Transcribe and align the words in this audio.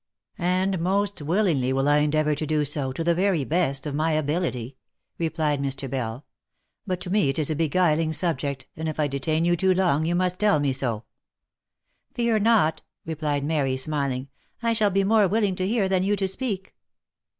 "And 0.59 0.79
most 0.79 1.21
willingly 1.21 1.71
will 1.71 1.87
I 1.87 1.99
endeavour 1.99 2.33
to 2.33 2.47
do 2.47 2.65
so, 2.65 2.91
to 2.91 3.03
the 3.03 3.13
very 3.13 3.43
best 3.43 3.85
of 3.85 3.93
my 3.93 4.13
ability," 4.13 4.75
replied 5.19 5.61
Mr. 5.61 5.87
Bell. 5.87 6.25
—"But 6.87 6.99
to 7.01 7.11
me 7.11 7.29
it 7.29 7.37
is 7.37 7.51
a 7.51 7.55
beguiling 7.55 8.11
subject, 8.11 8.65
and 8.75 8.89
if 8.89 8.99
I 8.99 9.05
detain 9.07 9.45
you 9.45 9.55
too 9.55 9.75
long, 9.75 10.07
you 10.07 10.15
must 10.15 10.39
tell 10.39 10.59
me 10.59 10.73
so."" 10.73 11.03
Fear 12.15 12.39
not," 12.39 12.81
replied 13.05 13.43
Mary, 13.43 13.77
smiling." 13.77 14.29
I 14.63 14.73
shall 14.73 14.89
be 14.89 15.03
more 15.03 15.27
willing 15.27 15.53
to 15.57 15.67
hear, 15.67 15.87
than 15.87 16.01
you 16.01 16.15
to 16.15 16.27
speak." 16.27 16.73